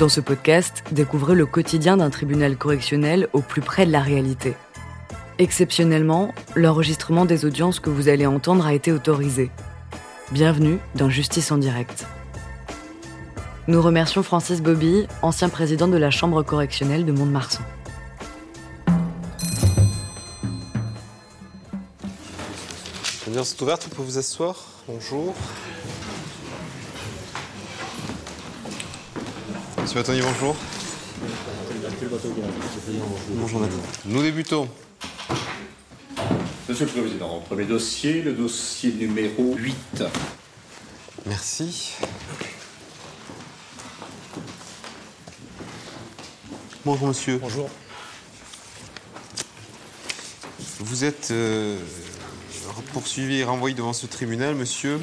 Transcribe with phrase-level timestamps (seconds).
[0.00, 4.54] Dans ce podcast, découvrez le quotidien d'un tribunal correctionnel au plus près de la réalité.
[5.38, 9.50] Exceptionnellement, l'enregistrement des audiences que vous allez entendre a été autorisé.
[10.32, 12.06] Bienvenue dans Justice en direct.
[13.68, 17.62] Nous remercions Francis Bobby, ancien président de la Chambre correctionnelle de Mont-de-Marsan.
[23.26, 23.44] Vous
[23.90, 24.56] pouvez vous asseoir.
[24.88, 25.34] Bonjour.
[29.90, 30.56] Monsieur Batoni, bonjour.
[33.30, 33.80] Bonjour, madame.
[34.04, 34.68] Nous débutons.
[36.68, 40.04] Monsieur le Président, premier dossier, le dossier numéro 8.
[41.26, 41.94] Merci.
[46.84, 47.38] Bonjour, monsieur.
[47.38, 47.68] Bonjour.
[50.78, 51.76] Vous êtes euh,
[52.92, 55.00] poursuivi et renvoyé devant ce tribunal, monsieur,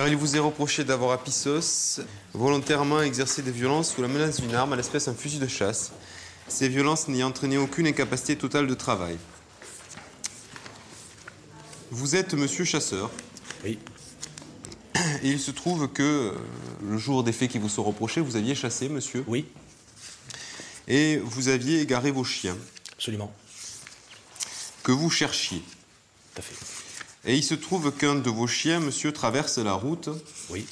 [0.00, 2.00] car il vous est reproché d'avoir à Pissos
[2.32, 5.92] volontairement exercé des violences sous la menace d'une arme, à l'espèce d'un fusil de chasse.
[6.48, 9.18] Ces violences n'ayant entraîné aucune incapacité totale de travail.
[11.90, 13.10] Vous êtes monsieur chasseur.
[13.62, 13.78] Oui.
[15.22, 16.32] Et il se trouve que euh,
[16.82, 19.22] le jour des faits qui vous sont reprochés, vous aviez chassé, monsieur.
[19.26, 19.48] Oui,
[20.88, 22.56] Et vous aviez égaré vos chiens,
[22.94, 23.30] absolument.
[24.82, 25.62] que vous cherchiez.
[26.32, 26.79] Tout à fait.
[27.26, 30.08] Et il se trouve qu'un de vos chiens, monsieur, traverse la route
[30.48, 30.66] Oui.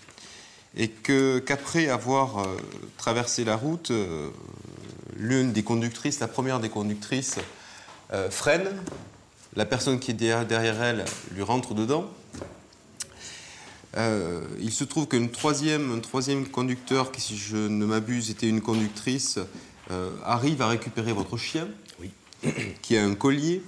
[0.77, 2.57] et que qu'après avoir euh,
[2.97, 4.31] traversé la route, euh,
[5.17, 7.37] l'une des conductrices, la première des conductrices,
[8.13, 8.69] euh, freine.
[9.57, 11.05] La personne qui est derrière, derrière elle
[11.35, 12.09] lui rentre dedans.
[14.61, 18.61] Il se trouve qu'un troisième, un troisième conducteur, qui si je ne m'abuse était une
[18.61, 19.41] conductrice,
[20.25, 21.67] arrive à récupérer votre chien,
[21.99, 22.11] Oui.
[22.83, 23.63] qui a un collier.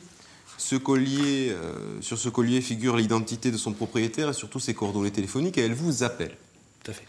[0.61, 5.11] Ce collier, euh, sur ce collier figure l'identité de son propriétaire et surtout ses coordonnées
[5.11, 6.37] téléphoniques et elle vous appelle.
[6.85, 7.07] Tout à fait.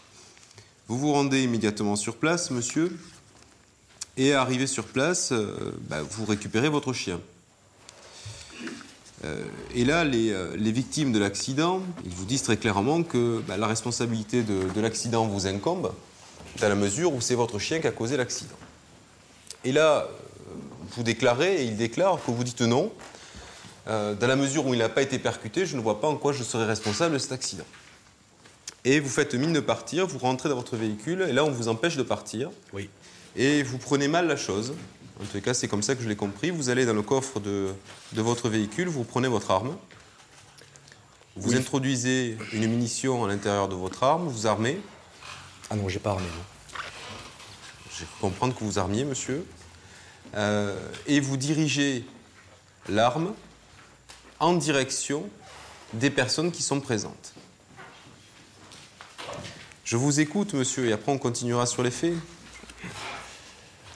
[0.88, 2.98] Vous vous rendez immédiatement sur place, monsieur,
[4.16, 7.20] et arrivé sur place, euh, bah, vous récupérez votre chien.
[9.26, 9.44] Euh,
[9.74, 13.66] et là, les, les victimes de l'accident, ils vous disent très clairement que bah, la
[13.66, 15.92] responsabilité de, de l'accident vous incombe,
[16.58, 18.56] dans la mesure où c'est votre chien qui a causé l'accident.
[19.62, 20.08] Et là,
[20.96, 22.90] vous déclarez, et il déclare que vous dites non,
[23.88, 26.16] euh, dans la mesure où il n'a pas été percuté, je ne vois pas en
[26.16, 27.64] quoi je serais responsable de cet accident.
[28.84, 31.68] Et vous faites mine de partir, vous rentrez dans votre véhicule, et là, on vous
[31.68, 32.50] empêche de partir.
[32.72, 32.88] Oui.
[33.36, 34.74] Et vous prenez mal la chose.
[35.20, 36.50] En tout cas, c'est comme ça que je l'ai compris.
[36.50, 37.68] Vous allez dans le coffre de,
[38.12, 39.76] de votre véhicule, vous prenez votre arme.
[41.36, 41.56] Vous Oui.
[41.56, 44.80] introduisez une munition à l'intérieur de votre arme, vous armez.
[45.70, 46.24] Ah non, j'ai pas armé.
[46.26, 46.78] non.
[47.98, 49.46] Je comprends que vous armiez, monsieur.
[50.34, 50.76] Euh,
[51.06, 52.04] et vous dirigez
[52.88, 53.32] l'arme
[54.42, 55.28] en direction
[55.94, 57.32] des personnes qui sont présentes.
[59.84, 62.14] Je vous écoute, monsieur, et après on continuera sur les faits.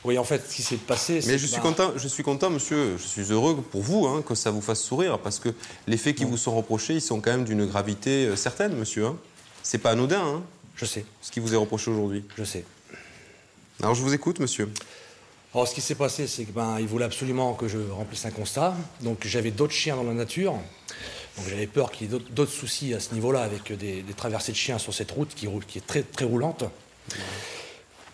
[0.04, 2.48] Oui, en fait, ce qui s'est passé, Mais je suis, ben, content, je suis content,
[2.48, 5.48] monsieur, je suis heureux pour vous hein, que ça vous fasse sourire, parce que
[5.88, 9.06] les faits qui vous sont reprochés, ils sont quand même d'une gravité euh, certaine, monsieur.
[9.06, 9.16] hein.
[9.64, 10.42] C'est pas anodin, hein,
[10.76, 12.24] Je sais, ce qui vous est reproché aujourd'hui.
[12.38, 12.64] je sais.
[13.82, 14.72] Alors je vous écoute, monsieur.
[15.56, 18.30] Alors, ce qui s'est passé, c'est que ben, il voulait absolument que je remplisse un
[18.30, 18.74] constat.
[19.00, 20.52] Donc, j'avais d'autres chiens dans la nature.
[20.52, 24.52] Donc, j'avais peur qu'il y ait d'autres- soucis à ce niveau-là avec des, des traversées
[24.52, 26.64] de chiens sur cette route qui, roule, qui est très, très roulante.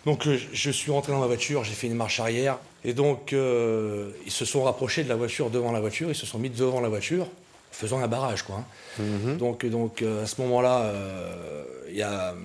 [0.05, 2.59] Donc, euh, je suis rentré dans ma voiture, j'ai fait une marche arrière.
[2.85, 6.07] Et donc, euh, ils se sont rapprochés de la voiture devant la voiture.
[6.09, 7.27] Ils se sont mis devant la voiture,
[7.73, 8.63] faisant un barrage, quoi.
[8.99, 9.03] hein.
[9.37, 12.35] Donc, donc euh, à ce moment-là, euh, il y a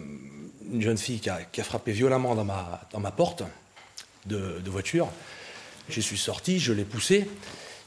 [0.73, 3.45] une jeune fille qui a, qui a frappé violemment dans ma, dans ma porte
[4.29, 5.09] de, de voiture.
[5.89, 7.29] Je suis sorti, je l'ai poussé.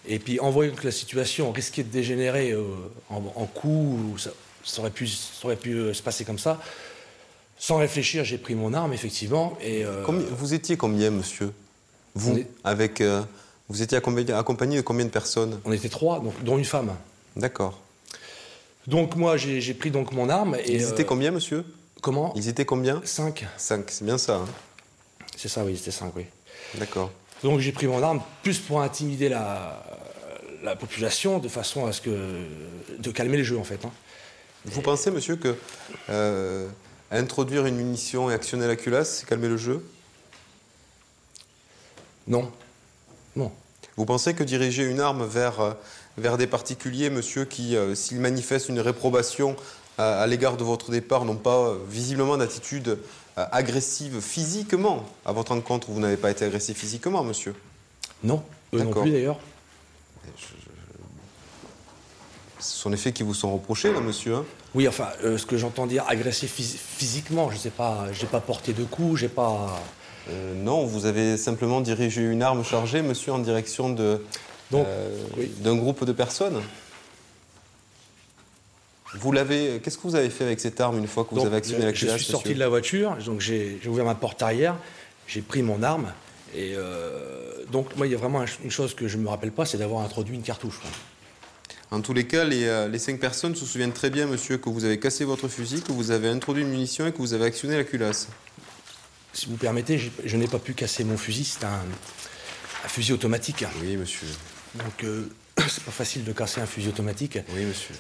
[0.08, 2.64] Et puis, en voyant que la situation risquait de dégénérer euh,
[3.10, 4.32] en, en coup, ça,
[4.64, 6.60] ça aurait pu, ça aurait pu euh, se passer comme ça,
[7.60, 9.56] sans réfléchir, j'ai pris mon arme, effectivement.
[9.62, 11.54] Et, euh, vous étiez combien, monsieur?
[12.16, 13.04] Vous, est- avec,
[13.70, 15.60] vous étiez accompagné, accompagné de combien de personnes?
[15.64, 16.92] On était trois, donc, dont une femme.
[17.36, 17.80] D'accord.
[18.88, 20.58] Donc, moi, j'ai pris donc mon arme.
[20.66, 21.64] Et, Ils étaient combien, monsieur?
[22.02, 22.34] Comment?
[22.36, 23.00] Ils étaient combien?
[23.06, 23.46] Cinq.
[23.58, 24.38] Cinq, c'est bien ça.
[24.38, 24.46] hein
[25.42, 26.26] C'est ça, oui, c'était cinq, oui.
[26.76, 27.10] D'accord.
[27.42, 29.84] Donc j'ai pris mon arme plus pour intimider la,
[30.64, 32.46] la population de façon à ce que
[33.00, 33.84] de calmer le jeu en fait.
[33.84, 33.92] hein.
[34.66, 35.56] Vous pensez, monsieur, que
[36.12, 36.70] euh,
[37.10, 39.84] introduire une munition et actionner la culasse, c'est calmer le jeu?
[42.28, 42.52] Non,
[43.36, 43.52] non,
[43.98, 45.74] Vous pensez que diriger une arme vers, euh,
[46.20, 49.56] vers des particuliers, monsieur, qui, euh, s'ils manifestent une réprobation
[49.98, 53.00] à, à l'égard de votre départ, n'ont pas euh, visiblement d'attitude
[53.38, 57.56] agressive physiquement À votre encontre, vous n'avez pas été agressif physiquement, monsieur
[58.24, 58.44] non,
[58.74, 59.40] eux non plus d'ailleurs.
[62.60, 64.46] Ce sont les faits qui vous sont reprochés, là, monsieur hein
[64.76, 68.40] Oui, enfin, euh, ce que j'entends dire, agresser phys- physiquement, je sais pas, j'ai pas
[68.40, 69.80] porté de coups, j'ai pas.
[70.30, 74.24] Euh, Non, vous avez simplement dirigé une arme chargée, monsieur, en direction de,
[74.70, 75.52] Donc, euh, oui.
[75.60, 76.62] d'un groupe de personnes.
[79.16, 79.80] Vous l'avez.
[79.84, 81.82] Qu'est-ce que vous avez fait avec cette arme une fois que vous Donc, avez actionné
[81.82, 84.42] je- la Je culasse, suis sorti monsieur de la voiture, donc j'ai ouvert ma porte
[84.42, 84.76] arrière,
[85.28, 86.14] j'ai pris mon arme,
[86.56, 89.52] et euh, donc moi, il y a vraiment un- une chose que je me rappelle
[89.52, 90.80] pas, c'est d'avoir introduit une cartouche.
[91.94, 94.70] En tous les cas, les, euh, les cinq personnes se souviennent très bien, monsieur, que
[94.70, 97.44] vous avez cassé votre fusil, que vous avez introduit une munition et que vous avez
[97.46, 98.30] actionné la culasse.
[99.34, 101.82] Si vous permettez, je n'ai pas pu casser mon fusil, c'est un,
[102.86, 103.66] un fusil automatique.
[103.82, 104.28] Oui, monsieur.
[104.76, 105.30] Donc euh,
[105.68, 107.40] c'est pas facile de casser un fusil automatique.
[107.54, 107.96] Oui, monsieur.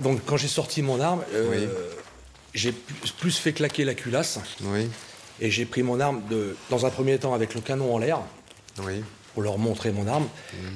[0.00, 1.68] Donc quand j'ai sorti mon arme, euh, Oui.
[2.54, 4.88] j'ai plus, fait claquer la culasse Oui,
[5.40, 8.20] et j'ai pris mon arme de, dans un premier temps avec le canon en l'air
[8.82, 9.02] oui.
[9.32, 10.28] pour leur montrer mon arme.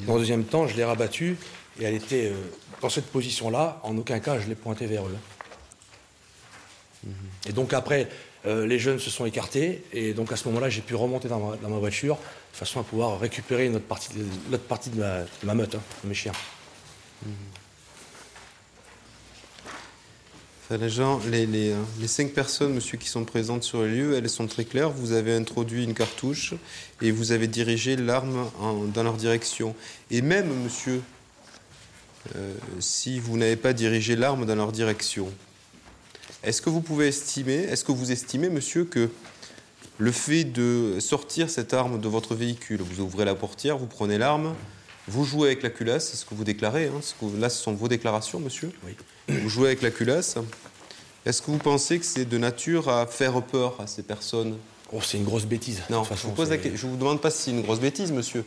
[0.06, 1.36] Dans un deuxième temps, je l'ai rabattue
[1.80, 2.34] et elle était euh,
[2.80, 3.80] dans cette position-là.
[3.82, 5.16] En aucun cas, je l'ai pointée vers eux.
[7.48, 8.08] Et donc après,
[8.46, 11.38] euh, les jeunes se sont écartés et donc à ce moment-là, j'ai pu remonter dans
[11.40, 12.16] ma, dans ma voiture
[12.52, 15.54] de façon à pouvoir récupérer une autre partie de, l'autre partie de ma, de ma
[15.54, 16.32] meute, hein, de mes chiens.
[17.22, 17.30] Enfin,
[20.76, 24.16] les, gens, les, les, euh, les cinq personnes, monsieur, qui sont présentes sur le lieu,
[24.16, 24.90] elles sont très claires.
[24.90, 26.54] Vous avez introduit une cartouche
[27.00, 28.50] et vous avez dirigé l'arme
[28.92, 29.74] dans leur direction.
[30.10, 31.00] Et même, monsieur,
[32.36, 35.32] euh, si vous n'avez pas dirigé l'arme dans leur direction,
[36.42, 39.08] est-ce que vous pouvez estimer, est-ce que vous estimez, monsieur, que
[39.96, 44.18] le fait de sortir cette arme de votre véhicule, vous ouvrez la portière, vous prenez
[44.18, 44.54] l'arme,
[45.08, 47.62] vous jouez avec la culasse, c'est ce que vous déclarez, hein, ce que- là ce
[47.62, 48.70] sont vos déclarations, monsieur.
[48.86, 48.94] Oui.
[49.28, 50.36] Vous jouez avec la culasse.
[51.26, 54.56] Est-ce que vous pensez que c'est de nature à faire peur à ces personnes?
[54.92, 55.82] Oh, c'est une grosse bêtise.
[55.90, 57.50] Non, de toute je vous pose la c'est- que- je vous demande pas si c'est
[57.50, 58.44] une grosse bêtise, monsieur.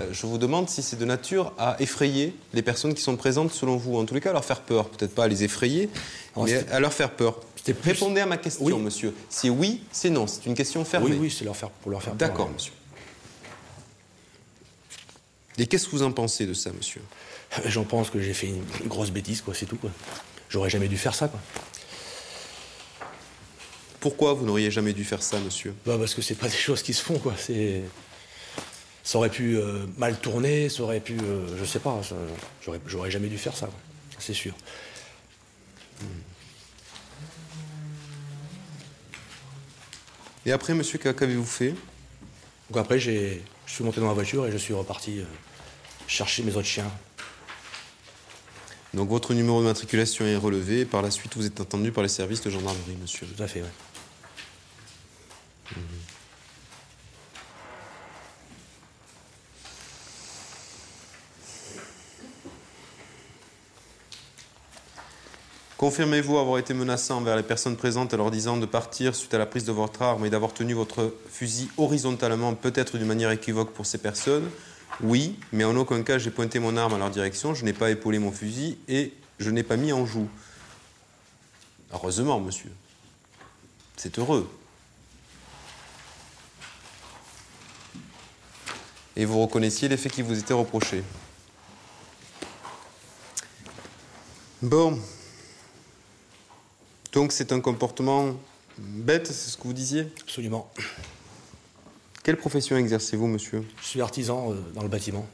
[0.00, 3.52] Euh, je vous demande si c'est de nature à effrayer les personnes qui sont présentes
[3.52, 3.98] selon vous.
[3.98, 4.88] En tous les cas, à leur faire peur.
[4.88, 5.90] Peut-être pas à les effrayer,
[6.34, 7.40] Oh, mais à leur faire peur.
[7.40, 8.72] plus- Répondez à ma question, Oui.
[8.78, 9.12] monsieur.
[9.28, 10.26] Si oui, c'est non.
[10.26, 11.10] C'est une question fermée.
[11.10, 12.28] Oui, oui, c'est leur faire, pour leur faire peur.
[12.28, 12.72] D'accord, monsieur.
[15.58, 17.02] Et qu'est-ce que vous en pensez de ça, monsieur
[17.66, 19.90] J'en pense que j'ai fait une, grosse bêtise, quoi, c'est tout, quoi.
[20.48, 21.40] J'aurais jamais dû faire ça, quoi.
[24.00, 26.82] Pourquoi vous n'auriez jamais dû faire ça, monsieur Bah, parce que c'est pas des choses
[26.82, 27.34] qui se font, quoi.
[27.36, 27.82] C'est...
[29.04, 31.18] Ça aurait pu euh, mal tourner, ça aurait pu...
[31.20, 32.14] euh, je sais pas, ça-
[32.64, 33.78] j'aurais, j'aurais jamais dû faire ça, quoi.
[34.18, 34.54] C'est sûr.
[40.46, 41.74] Et après, monsieur, qu'a- qu'avez-vous fait
[42.72, 43.36] Donc après, je
[43.66, 45.24] suis monté dans ma voiture et je suis reparti euh,
[46.06, 46.90] chercher mes autres chiens.
[48.94, 50.86] Donc votre numéro de matriculation est relevé.
[50.86, 53.26] Par la suite, vous êtes attendu par les services de gendarmerie, monsieur.
[53.26, 53.68] Tout à fait, ouais.
[65.82, 69.38] Confirmez-vous avoir été menaçant envers les personnes présentes en leur disant de partir suite à
[69.38, 73.72] la prise de votre arme et d'avoir tenu votre fusil horizontalement, peut-être d'une manière équivoque
[73.72, 74.48] pour ces personnes?
[75.00, 77.90] Oui, mais en aucun cas j'ai pointé mon arme à leur direction, je n'ai pas
[77.90, 80.28] épaulé mon fusil et je n'ai pas mis en joue.
[81.92, 82.70] Heureusement, monsieur.
[83.96, 84.48] C'est heureux.
[89.16, 91.02] Et vous reconnaissiez les faits qui vous étaient reprochés?
[94.62, 94.96] Bon.
[97.12, 98.34] Donc c'est un comportement
[98.78, 100.08] bête, c'est ce que vous disiez?
[100.22, 100.70] Absolument.
[102.22, 103.66] Quelle profession exercez-vous, monsieur?
[103.82, 105.26] Je suis artisan euh, dans le bâtiment.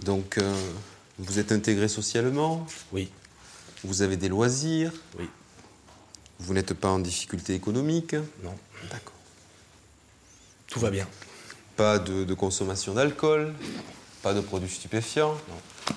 [0.00, 0.54] Donc euh,
[1.18, 3.10] vous êtes intégré socialement, Oui,
[3.84, 5.28] vous avez des loisirs, oui,
[6.38, 8.14] vous n'êtes pas en difficulté économique?
[8.42, 8.54] non.
[8.90, 9.14] D'accord.
[10.66, 11.08] Tout va bien.
[11.76, 13.54] Pas de, de consommation d'alcool,
[14.22, 15.32] pas de produits stupéfiants?
[15.48, 15.94] Non.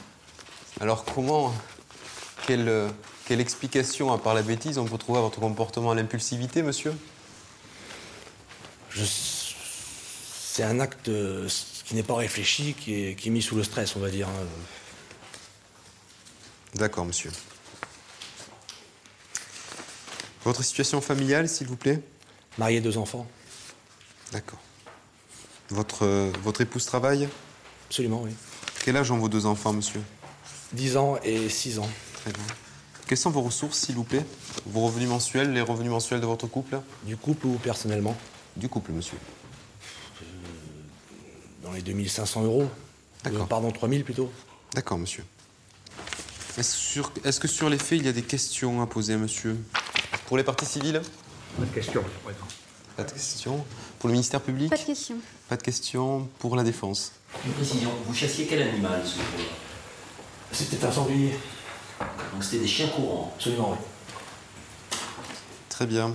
[0.80, 1.54] Alors comment,
[2.50, 2.90] quelle, euh,
[3.26, 6.94] quelle explication, à part la bêtise, on peut trouver à votre comportement à l'impulsivité, monsieur?
[8.90, 11.48] Je- C'est un acte euh,
[11.86, 14.28] qui n'est pas réfléchi, qui est, qui est mis sous le stress, on va dire.
[14.28, 14.48] hein.
[16.74, 17.32] D'accord, monsieur.
[20.44, 22.02] Votre situation familiale, s'il vous plaît?
[22.58, 23.28] Marié, deux enfants
[24.32, 24.60] D'accord.
[25.70, 27.30] Votre, euh, votre épouse travaille?
[27.90, 28.32] Absolument, oui.
[28.84, 30.02] Quel âge ont vos deux enfants, monsieur?
[30.74, 31.90] 10 ans et 6 ans.
[32.22, 32.44] Très bien.
[33.08, 34.26] Quelles sont vos ressources, s'il vous plaît?
[34.68, 36.80] Vos revenus mensuels, les revenus mensuels de votre couple?
[37.04, 38.16] Du couple ou personnellement?
[38.56, 39.18] Du couple, monsieur.
[41.64, 42.70] Dans les 2500 euros.
[43.24, 43.42] D'accord.
[43.44, 44.32] Euh, pardon, 3000 plutôt.
[44.74, 45.24] D'accord, monsieur.
[46.58, 49.58] Est-ce sur- est-ce que sur les faits, il y a des questions à poser, monsieur?
[50.28, 51.02] Pour les parties civiles?
[51.58, 52.46] Pas de question, Monsieur le Président.
[52.96, 53.66] Pas de questions.
[53.98, 54.70] Pour le ministère public?
[54.70, 55.16] Pas de question.
[55.48, 56.30] Pas de questions.
[56.40, 57.14] Pour la défense?
[57.46, 59.44] Une précision, vous chassiez quel animal ce jour-là?
[60.52, 61.34] C'était un sanglier.
[62.34, 63.34] Donc c'était des chiens courants.
[63.36, 64.98] Absolument, oui.
[65.70, 66.14] Très bien.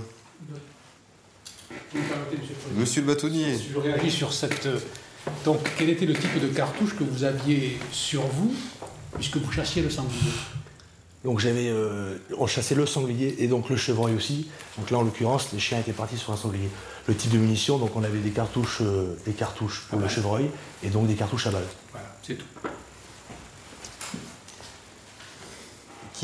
[2.77, 4.67] Monsieur le bâtonnier, Je réagis sur cette.
[4.67, 4.79] euh,
[5.45, 8.53] Donc, quel était le type de cartouche que vous aviez sur vous,
[9.15, 10.19] puisque vous chassiez le sanglier?
[11.25, 14.49] Donc j'avais, euh, on chassait le sanglier et donc le chevreuil aussi.
[14.77, 16.69] Donc là, en l'occurrence, les chiens étaient partis sur un sanglier.
[17.09, 20.51] Le type de munition, donc on avait des cartouches, euh, des cartouches pour le chevreuil
[20.83, 21.65] et donc des cartouches à balles.
[21.93, 22.45] Voilà, c'est tout.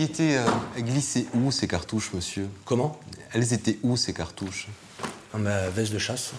[0.01, 2.49] Qui étaient euh, glissées où ces cartouches, monsieur?
[2.65, 2.99] Comment?
[3.35, 4.69] Elles étaient où ces cartouches?
[5.31, 6.33] Dans ma veste de chasse.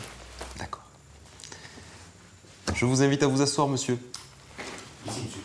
[0.58, 0.82] D'accord.
[2.74, 4.00] Je vous invite à vous asseoir, monsieur.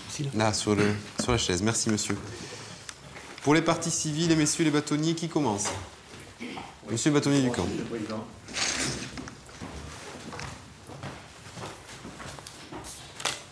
[0.09, 0.31] Ici, là.
[0.35, 1.61] Là, sur, le, sur la chaise.
[1.61, 2.17] Merci, monsieur.
[3.43, 5.67] Pour les parties civiles et messieurs les bâtonniers, qui commence
[6.91, 7.67] Monsieur le bâtonnier du camp.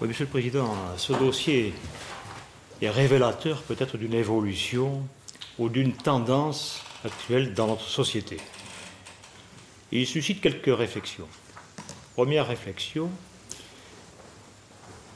[0.00, 1.74] Oui, Monsieur le Président, ce dossier
[2.82, 5.02] est révélateur peut-être d'une évolution
[5.58, 8.38] ou d'une tendance actuelle dans notre société.
[9.92, 11.28] Il suscite quelques réflexions.
[12.14, 13.10] Première réflexion,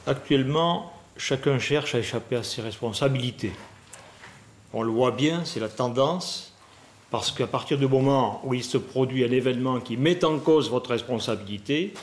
[0.07, 3.51] actuellement, chacun cherche à échapper à ses responsabilités.
[4.73, 6.53] On le voit bien, c'est la tendance,
[7.11, 10.69] parce qu'à partir du moment où il se produit un événement qui met en cause
[10.69, 11.93] votre responsabilité,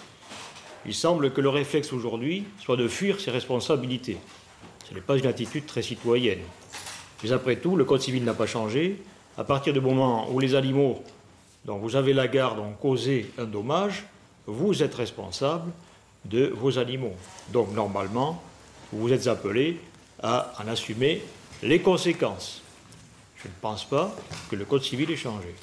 [0.84, 4.18] il semble que le réflexe aujourd'hui soit de fuir ses responsabilités.
[4.88, 6.40] Ce n'est pas une attitude très citoyenne.
[7.22, 9.02] Mais après tout, le Code civil n'a pas changé.
[9.36, 11.02] À partir du moment où les animaux
[11.64, 14.04] dont vous avez la garde ont causé un dommage,
[14.46, 15.72] vous êtes responsable
[16.24, 17.14] de vos animaux.
[17.52, 18.42] Donc normalement,
[18.92, 19.80] vous êtes appelé
[20.22, 21.22] à en assumer
[21.62, 22.62] les conséquences.
[23.42, 24.14] Je ne pense pas
[24.50, 25.54] que le Code civil ait changé.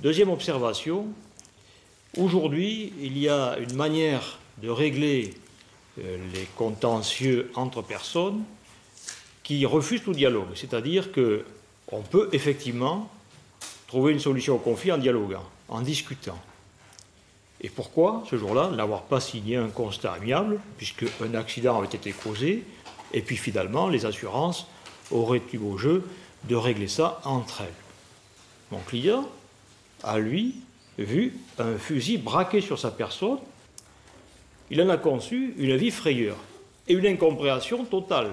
[0.00, 1.08] Deuxième observation,
[2.18, 5.32] Aujourd'hui, il y a une manière de régler
[5.96, 8.42] les contentieux entre personnes
[9.42, 10.54] qui refuse tout dialogue.
[10.54, 11.44] C'est-à-dire que
[11.90, 13.10] on peut effectivement
[13.86, 16.38] trouver une solution au conflit en dialoguant, en discutant.
[17.60, 22.12] Et pourquoi, ce jour-là, n'avoir pas signé un constat amiable, puisque un accident avait été
[22.12, 22.64] causé,
[23.12, 24.66] et puis finalement, les assurances
[25.10, 26.08] auraient eu au jeu
[26.44, 27.74] de régler ça entre elles.
[28.70, 29.28] Mon client,
[30.02, 30.56] à lui,
[30.98, 33.38] vu un fusil braqué sur sa personne,
[34.72, 36.34] il en a conçu une vie frayeur
[36.88, 38.30] et une incompréhension totale.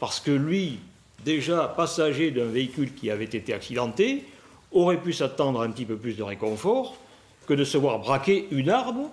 [0.00, 0.80] Parce que lui,
[1.24, 4.26] déjà passager d'un véhicule qui avait été accidenté,
[4.70, 6.98] aurait pu s'attendre un petit peu plus de réconfort
[7.46, 9.08] que de se voir braquer une arme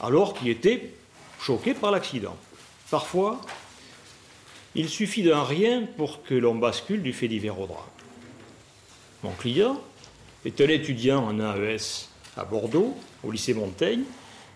[0.00, 0.94] alors qu'il était
[1.38, 2.36] choqué par l'accident.
[2.90, 3.38] Parfois,
[4.74, 7.68] il suffit d'un rien pour que l'on bascule du fait divers au.
[9.22, 9.78] Mon client
[10.46, 14.04] est un étudiant en AES à Bordeaux, au lycée Montaigne.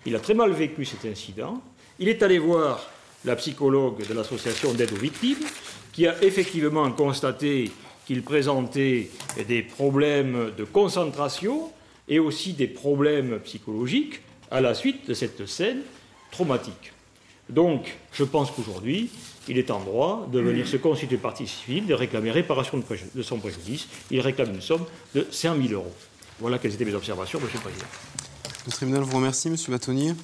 [0.07, 1.63] Il a très mal vécu cet incident.
[1.99, 2.91] Il est allé voir
[3.25, 5.45] la psychologue de l'association d'aide aux victimes,
[5.93, 7.71] qui a effectivement constaté
[8.07, 9.11] qu'il présentait
[9.47, 11.71] des problèmes de concentration
[12.09, 15.83] et aussi des problèmes psychologiques à la suite de cette scène
[16.31, 16.93] traumatique.
[17.49, 19.11] Donc, je pense qu'aujourd'hui,
[19.49, 22.83] il est en droit de venir se constituer partie civile, de réclamer réparation
[23.15, 23.89] de, son préjudice.
[24.11, 25.93] Il réclame une somme de 5 000 euros.
[26.39, 28.30] Voilà quelles étaient mes observations, Monsieur le Président.
[28.67, 30.15] Le tribunal vous remercie, monsieur Bâtonnier.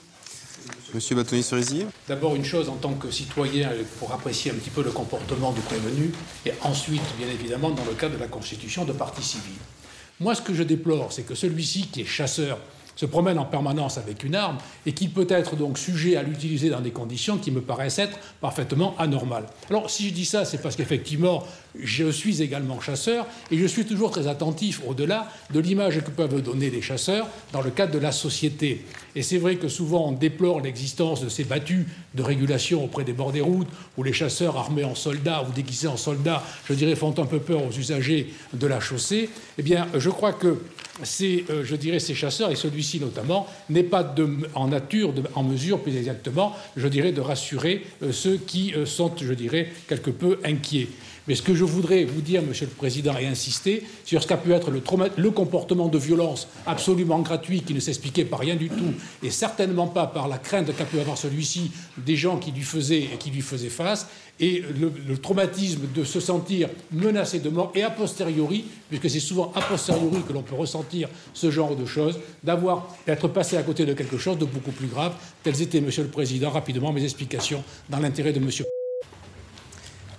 [0.95, 1.87] Monsieur Bâtonnier-Cerisier.
[2.07, 5.61] D'abord, une chose en tant que citoyen, pour apprécier un petit peu le comportement du
[5.61, 6.13] prévenu,
[6.45, 9.57] et ensuite, bien évidemment, dans le cadre de la constitution de partie civile.
[10.21, 12.59] Moi, ce que je déplore, c'est que celui-ci, qui est chasseur,
[12.97, 16.71] se promène en permanence avec une arme et qu'il peut être donc sujet à l'utiliser
[16.71, 19.47] dans des conditions qui me paraissent être parfaitement anormales.
[19.71, 21.45] Alors, si je dis ça, c'est parce qu'effectivement,
[21.79, 26.41] je suis également chasseur et je suis toujours très attentif au-delà de l'image que peuvent
[26.41, 28.85] donner les chasseurs dans le cadre de la société.
[29.15, 33.13] Et c'est vrai que souvent on déplore l'existence de ces battues de régulation auprès des
[33.13, 36.97] bords des routes où les chasseurs armés en soldats ou déguisés en soldats, je dirais,
[36.97, 39.29] font un peu peur aux usagers de la chaussée.
[39.59, 40.59] Eh bien, je crois que
[41.03, 44.15] ces, euh, je dirais, ces chasseurs, et celui-ci notamment, n'est pas
[44.55, 49.13] en nature, en mesure, plus exactement, je dirais, de rassurer euh, ceux qui euh, sont,
[49.21, 50.89] je dirais, quelque peu inquiets.
[51.29, 54.37] Mais ce que je voudrais vous dire, Monsieur le Président, et insister sur ce qu'a
[54.37, 58.95] pu être le, comportement de violence absolument gratuit qui ne s'expliquait par rien du tout,
[59.23, 63.09] et certainement pas par la crainte qu'a pu avoir celui-ci des gens qui lui faisaient,
[63.19, 64.07] qui lui faisaient face,
[64.39, 69.21] et le, le traumatisme de se sentir menacé de mort, et a posteriori, puisque c'est
[69.21, 73.63] souvent a posteriori que l'on peut ressentir ce genre de choses, d'avoir d'être passé à
[73.63, 75.15] côté de quelque chose de beaucoup plus grave.
[75.43, 78.67] Telles étaient, Monsieur le Président, rapidement mes explications dans l'intérêt de Monsieur.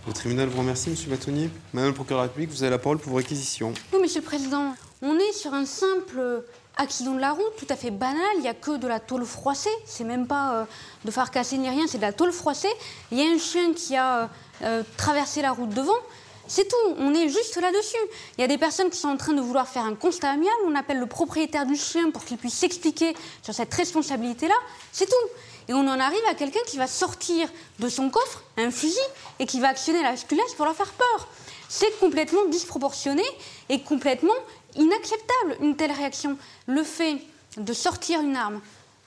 [0.08, 1.50] Le tribunal vous remercie, monsieur Bâtonnier.
[1.74, 3.74] Madame le procureur de la République, vous avez la parole pour vos réquisitions.
[3.92, 6.46] Oui, Monsieur le Président, on est sur un simple
[6.78, 9.26] accident de la route, tout à fait banal, il n'y a que de la tôle
[9.26, 10.64] froissée, c'est même pas euh,
[11.04, 12.72] de phare cassé ni rien, c'est de la tôle froissée.
[13.12, 14.28] Il y a un chien qui a euh,
[14.62, 16.00] euh, traversé la route devant,
[16.48, 17.98] c'est tout, on est juste là-dessus.
[18.38, 20.56] Il y a des personnes qui sont en train de vouloir faire un constat amiable,
[20.66, 24.56] on appelle le propriétaire du chien pour qu'il puisse s'expliquer sur cette responsabilité-là,
[24.94, 25.28] c'est tout.
[25.68, 28.98] Et on en arrive à quelqu'un qui va sortir de son coffre un fusil
[29.40, 31.28] et qui va actionner la culasse pour leur faire peur.
[31.70, 33.24] C'est complètement disproportionné
[33.70, 34.34] et complètement
[34.76, 36.38] inacceptable une telle réaction.
[36.68, 37.18] Le fait
[37.58, 38.62] de sortir une arme,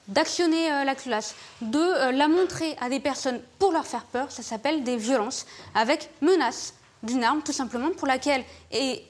[0.08, 4.30] d'actionner euh, la culasse, de euh, la montrer à des personnes pour leur faire peur,
[4.30, 8.44] ça s'appelle des violences avec menace d'une arme tout simplement pour laquelle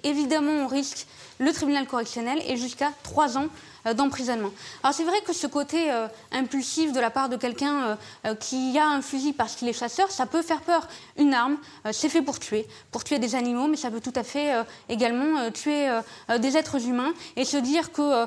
[0.04, 1.06] évidemment on risque
[1.38, 3.48] le tribunal correctionnel et jusqu'à trois ans
[3.94, 4.50] d'emprisonnement.
[4.82, 8.78] Alors c'est vrai que ce côté euh, impulsif de la part de quelqu'un euh, qui
[8.78, 10.86] a un fusil parce qu'il est chasseur, ça peut faire peur.
[11.16, 11.56] Une arme,
[11.92, 14.52] c'est fait pour tuer, pour tuer des animaux, mais ça peut tout à fait
[14.88, 15.90] également tuer
[16.38, 17.12] des êtres humains.
[17.36, 18.26] Et se dire que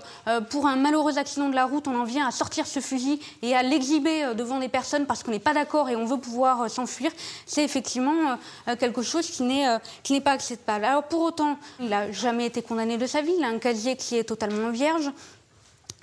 [0.50, 3.56] pour un malheureux accident de la route, on en vient à sortir ce fusil et
[3.56, 7.12] à l'exhiber devant des personnes parce qu'on n'est pas d'accord et on veut pouvoir s'enfuir,
[7.46, 8.38] c'est effectivement
[8.80, 10.86] quelque chose qui n'est pas acceptable.
[10.86, 13.96] Alors pour autant, il n'a jamais été condamné de sa vie, il a un casier
[13.96, 15.12] qui est totalement vierge.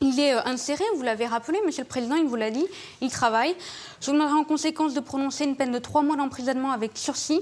[0.02, 2.64] Il est euh, inséré, vous l'avez rappelé, Monsieur le Président, il vous l'a dit,
[3.02, 3.54] il travaille.
[4.00, 7.40] Je vous demanderai en conséquence de prononcer une peine de trois mois d'emprisonnement avec sursis.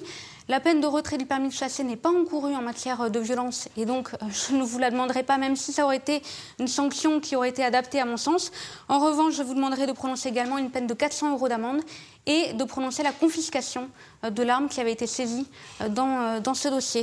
[0.48, 3.20] La peine de retrait du permis de chasser n'est pas encourue en matière euh, de
[3.20, 6.20] violence et donc euh, je ne vous la demanderai pas, même si ça aurait été
[6.58, 8.50] une sanction qui aurait été adaptée à mon sens.
[8.88, 11.80] En revanche, je vous demanderai de prononcer également une peine de 400 euros d'amende
[12.26, 13.88] et de prononcer la confiscation
[14.28, 15.46] de l'arme qui avait été saisie
[15.90, 17.02] dans, ce dossier.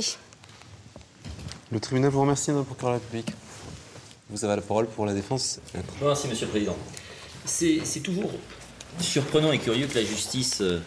[1.72, 3.32] Le tribunal vous remercie, Madame la République.
[4.28, 5.60] Vous avez la parole pour la défense.
[6.02, 6.76] Merci, Monsieur le Président.
[7.44, 8.30] C'est toujours
[9.00, 10.80] surprenant et curieux que la justice, euh,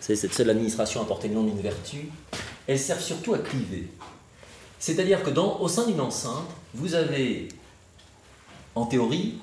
[0.00, 2.08] cette seule administration à porter le nom d'une vertu,
[2.66, 3.88] elle sert surtout à cliver.
[4.78, 7.48] C'est-à-dire que dans, au sein d'une enceinte, vous avez,
[8.74, 9.38] en théorie,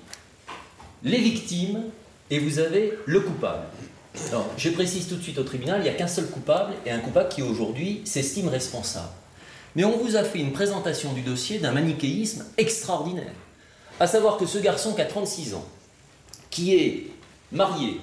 [1.04, 1.84] les victimes
[2.30, 3.66] et vous avez le coupable.
[4.30, 6.92] Alors, je précise tout de suite au tribunal, il n'y a qu'un seul coupable et
[6.92, 9.10] un coupable qui aujourd'hui s'estime responsable.
[9.76, 13.34] Mais on vous a fait une présentation du dossier d'un manichéisme extraordinaire.
[14.00, 15.66] À savoir que ce garçon qui a 36 ans,
[16.50, 17.08] qui est
[17.52, 18.02] marié,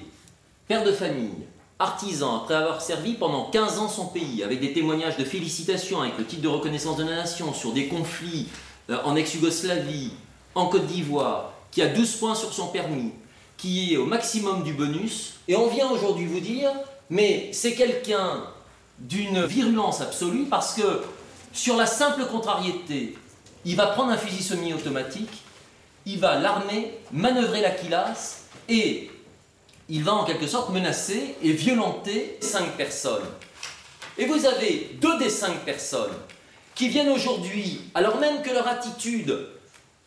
[0.67, 1.45] père de famille,
[1.77, 6.17] artisan, après avoir servi pendant 15 ans son pays, avec des témoignages de félicitations, avec
[6.17, 8.47] le titre de reconnaissance de la nation, sur des conflits
[8.89, 10.11] euh, en ex-Yougoslavie,
[10.55, 13.11] en Côte d'Ivoire, qui a 12 points sur son permis,
[13.57, 16.71] qui est au maximum du bonus, et on vient aujourd'hui vous dire,
[17.09, 18.43] mais c'est quelqu'un
[18.99, 21.01] d'une virulence absolue parce que
[21.53, 23.17] sur la simple contrariété,
[23.65, 25.43] il va prendre un fusil semi-automatique,
[26.05, 29.11] il va l'armer, manœuvrer la quilasse et
[29.89, 33.25] il va en quelque sorte menacer et violenter cinq personnes.
[34.17, 36.15] Et vous avez deux des cinq personnes
[36.75, 39.47] qui viennent aujourd'hui, alors même que leur attitude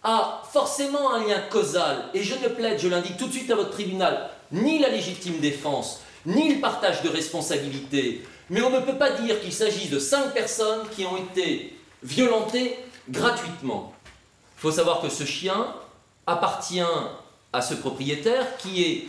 [0.03, 3.55] a forcément un lien causal, et je ne plaide, je l'indique tout de suite à
[3.55, 8.99] votre tribunal, ni la légitime défense, ni le partage de responsabilité, mais on ne peut
[8.99, 12.77] pas dire qu'il s'agit de cinq personnes qui ont été violentées
[13.09, 13.93] gratuitement.
[14.59, 15.75] Il faut savoir que ce chien
[16.27, 16.83] appartient
[17.53, 19.09] à ce propriétaire qui est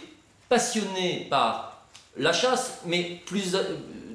[0.50, 1.86] passionné par
[2.18, 3.22] la chasse, mais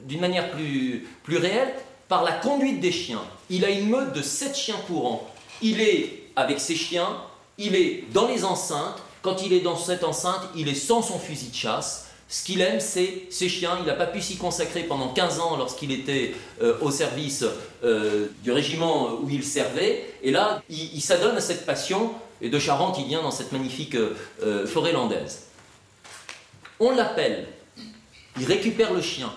[0.05, 1.75] d'une manière plus, plus réelle,
[2.09, 3.23] par la conduite des chiens.
[3.51, 5.29] Il a une meute de sept chiens courants.
[5.61, 7.09] Il est avec ses chiens,
[7.59, 9.03] il est dans les enceintes.
[9.23, 12.08] Quand il est dans cette enceinte, il est sans son fusil de chasse.
[12.31, 13.79] Ce qu'il aime, c'est ses chiens.
[13.81, 17.45] Il n'a pas pu s'y consacrer pendant 15 ans lorsqu'il était euh, au service
[17.83, 20.15] euh, du régiment où il servait.
[20.23, 22.13] Et là, il, s'adonne à cette passion.
[22.43, 25.47] Et de Charente, il vient dans cette magnifique euh, forêt landaise.
[26.81, 27.47] On l'appelle.
[28.39, 29.33] Il récupère le chien.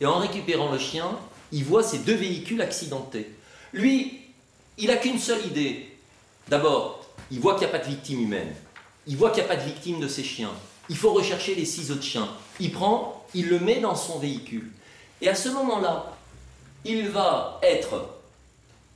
[0.00, 1.10] Et en récupérant le chien,
[1.52, 3.30] il voit ces deux véhicules accidentés.
[3.74, 4.20] Lui,
[4.78, 5.90] il n'a qu'une seule idée.
[6.48, 8.54] D'abord, il voit qu'il n'y a pas de victime humaine.
[9.06, 10.52] Il voit qu'il n'y a pas de victime de ses chiens.
[10.88, 12.28] Il faut rechercher les ciseaux de chien.
[12.60, 14.70] Il prend, il le met dans son véhicule.
[15.20, 16.12] Et à ce moment-là,
[16.84, 18.08] il va être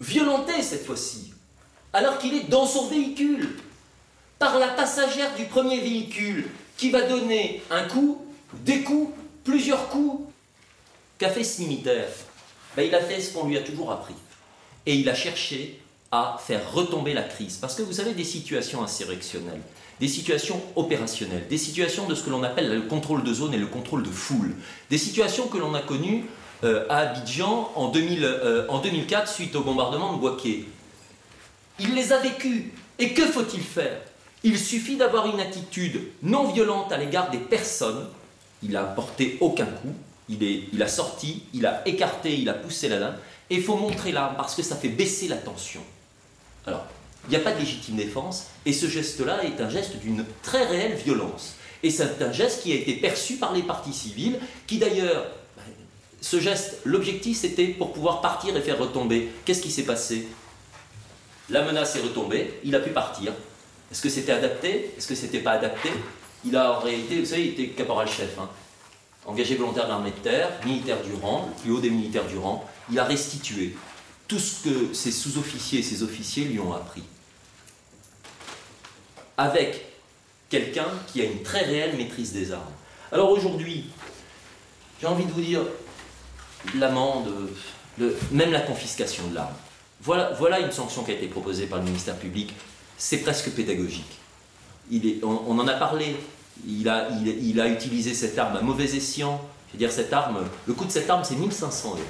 [0.00, 1.32] violenté cette fois-ci,
[1.92, 3.56] alors qu'il est dans son véhicule,
[4.38, 8.24] par la passagère du premier véhicule, qui va donner un coup,
[8.64, 9.12] des coups,
[9.44, 10.28] plusieurs coups.
[11.18, 14.14] Qu'a fait ce ben, Il a fait ce qu'on lui a toujours appris.
[14.84, 17.56] Et il a cherché à faire retomber la crise.
[17.56, 19.62] Parce que vous savez, des situations insurrectionnelles,
[20.02, 23.56] des situations opérationnelles, des situations de ce que l'on appelle le contrôle de zone et
[23.56, 24.56] le contrôle de foule,
[24.90, 26.24] des situations que l'on a connues
[26.64, 30.66] euh, à Abidjan en, 2000, euh, 2004 suite au bombardement de Boaké.
[31.78, 32.72] Il les a vécues.
[32.98, 33.96] Et que faut-il faire?
[34.42, 38.04] Il suffit d'avoir une attitude non violente à l'égard des personnes.
[38.64, 39.94] Il n'a porté aucun coup.
[40.28, 43.16] Il, est, il a sorti, il a écarté, il a poussé la lame.
[43.50, 45.82] Et il faut montrer l'arme parce que ça fait baisser la tension.
[46.66, 46.86] Alors,
[47.26, 50.64] il n'y a pas de légitime défense, et ce geste-là est un geste d'une très
[50.64, 51.54] réelle violence.
[51.82, 55.26] Et c'est un geste qui a été perçu par les partis civils, qui d'ailleurs,
[56.20, 59.28] ce geste, l'objectif c'était pour pouvoir partir et faire retomber.
[59.44, 60.28] Qu'est-ce qui s'est passé?
[61.50, 63.32] La menace est retombée, il a pu partir.
[63.90, 64.94] Est-ce que c'était adapté?
[64.96, 65.90] Est-ce que c'était pas adapté?
[66.44, 68.48] Il a en réalité, vous savez, il était caporal-chef, hein.
[69.26, 72.38] engagé volontaire de l'armée de terre, militaire du rang, le plus haut des militaires du
[72.38, 72.64] rang.
[72.90, 73.76] Il a restitué
[74.28, 77.02] tout ce que ses sous-officiers et ses officiers lui ont appris.
[79.36, 79.86] Avec
[80.48, 82.62] quelqu'un qui a une très réelle maîtrise des armes.
[83.10, 83.86] Alors aujourd'hui,
[85.00, 85.62] j'ai envie de vous dire,
[86.76, 87.28] l'amende,
[88.30, 89.54] même la confiscation de l'arme.
[90.02, 92.54] Voilà, voilà une sanction qui a été proposée par le ministère public.
[92.98, 94.18] C'est presque pédagogique.
[95.22, 96.16] On, en a parlé.
[96.66, 99.40] Il a, il, a utilisé cette arme à mauvais escient.
[99.68, 102.00] Je veux dire, cette arme, le coût de cette arme, c'est 1500 euros.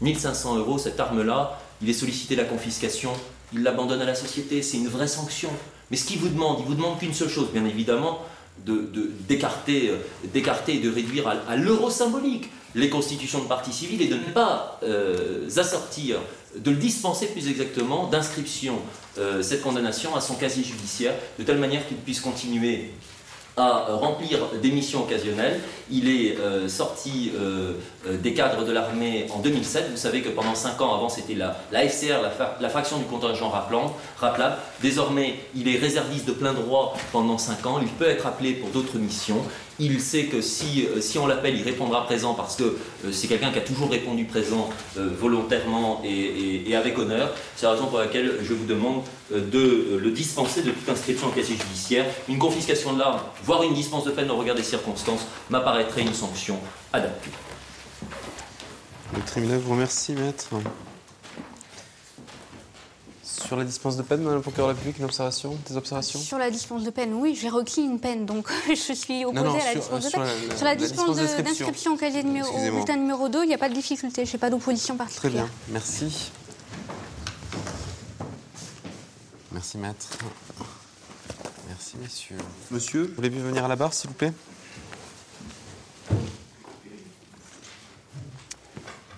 [0.00, 3.12] 1500 euros, cette arme-là, il est sollicité la confiscation,
[3.52, 5.50] il l'abandonne à la société, c'est une vraie sanction.
[5.90, 8.20] Mais ce qu'il vous demande, il vous demande qu'une seule chose, bien évidemment,
[8.64, 9.88] d'écarter
[10.24, 14.16] de, de, et de réduire à, l'euro symbolique les constitutions de partis civils et de
[14.16, 16.18] ne pas euh, assortir,
[16.56, 18.78] de le dispenser plus exactement d'inscription
[19.18, 22.90] euh, cette condamnation à son casier judiciaire, de telle manière qu'il puisse continuer
[23.58, 25.60] à remplir des missions occasionnelles.
[25.90, 29.90] Il est euh, sorti euh, euh, des cadres de l'armée en 2007.
[29.90, 32.20] Vous savez que pendant 5 ans, avant c'était la, la FCR,
[32.60, 34.56] la, fraction du contingent rappelable.
[34.82, 37.78] Désormais, il est réserviste de plein droit pendant 5 ans.
[37.80, 39.42] Il peut être appelé pour d'autres missions.
[39.80, 42.76] Il sait que si, si on l'appelle, il répondra présent parce que
[43.12, 47.30] c'est quelqu'un qui a toujours répondu présent volontairement et, et, avec honneur.
[47.54, 51.30] C'est la raison pour laquelle je vous demande de le dispenser de toute inscription au
[51.30, 52.06] casier judiciaire.
[52.28, 56.14] Une confiscation de l'arme voire une dispense de peine au regard des circonstances, m'apparaîtrait une
[56.14, 56.58] sanction
[56.92, 57.30] adaptée.
[59.14, 60.48] Le tribunal vous remercie, maître.
[63.22, 66.20] Sur la dispense de peine, Madame le procureur de la République, une observation, des observations?
[66.20, 69.64] Sur la dispense de peine, oui, j'ai requis une peine, donc je suis opposée à
[69.64, 70.56] la dispense de peine.
[70.56, 73.70] Sur la, dispense d'inscription au casier numéro, au bulletin numéro 2, il n'y a pas
[73.70, 75.44] de difficulté, je n'ai pas d'opposition particulière.
[75.44, 76.30] Très bien, merci.
[79.52, 80.18] Merci, maître.
[81.68, 82.36] Merci, messieurs.
[82.70, 84.32] Monsieur, vous voulez bien venir à la barre, s'il vous plaît?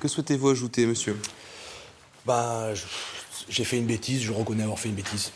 [0.00, 1.16] Que souhaitez-vous ajouter, monsieur?
[2.24, 2.70] Bah,
[3.48, 5.30] j'ai fait une bêtise, je reconnais avoir fait une bêtise.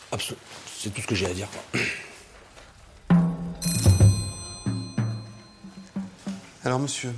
[0.78, 1.48] C'est tout ce que j'ai à dire.
[6.64, 7.12] Alors, monsieur,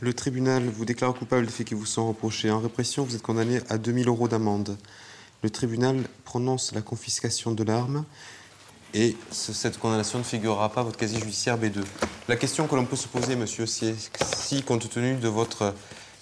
[0.00, 2.50] le tribunal vous déclare coupable des faits qui vous sont reprochés.
[2.50, 4.78] En répression, vous êtes condamné à 2000 euros d'amende
[5.44, 8.06] le tribunal prononce la confiscation de l'arme
[8.94, 11.84] et cette condamnation ne figurera pas à votre casier judiciaire B2.
[12.28, 13.94] La question que l'on peut se poser, monsieur, c'est
[14.36, 15.74] si, compte tenu de votre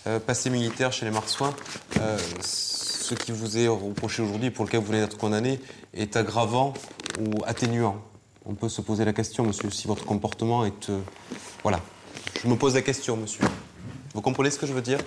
[0.06, 1.54] euh, passé militaire chez les Marsouins,
[2.00, 5.60] euh, ce qui vous est reproché aujourd'hui pour lequel vous venez d'être condamné
[5.92, 6.72] est aggravant
[7.20, 8.02] ou atténuant?
[8.46, 10.88] On peut se poser la question, monsieur, si votre comportement est...
[10.88, 10.98] Euh,
[11.62, 11.80] voilà.
[12.42, 13.44] Je me pose la question, monsieur.
[14.14, 14.98] Vous comprenez ce que je veux dire?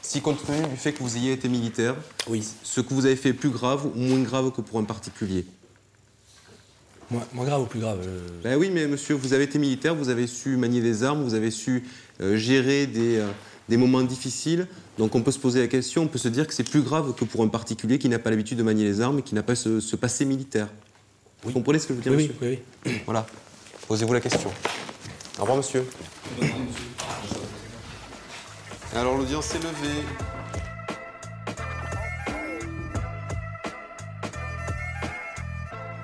[0.00, 1.94] Si compte tenu du fait que vous ayez été militaire,
[2.28, 2.42] oui.
[2.62, 5.44] ce que vous avez fait est plus grave ou moins grave que pour un particulier
[7.10, 10.08] moins, grave ou plus grave euh Ben oui, mais monsieur, vous avez été militaire, vous
[10.08, 11.84] avez su manier des armes, vous avez su
[12.20, 13.28] euh, gérer des, euh,
[13.68, 14.66] des, moments difficiles.
[14.98, 17.14] Donc on peut se poser la question, on peut se dire que c'est plus grave
[17.14, 19.42] que pour un particulier qui n'a pas l'habitude de manier les armes et qui n'a
[19.42, 20.68] pas ce, passé militaire.
[21.42, 23.00] Vous comprenez ce que je veux dire, oui, monsieur Oui, oui.
[23.06, 23.26] Voilà.
[23.86, 24.50] Posez-vous la question.
[25.38, 25.84] Au revoir, monsieur.
[28.94, 30.02] Alors l'audience est levée.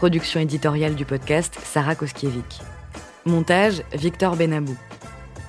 [0.00, 2.62] Production éditoriale du podcast Sarah Koskiewicz.
[3.26, 4.74] Montage Victor Benabou.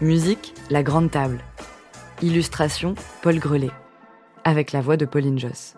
[0.01, 1.39] Musique La Grande Table.
[2.21, 3.71] Illustration Paul Grelet.
[4.43, 5.75] Avec la voix de Pauline Joss.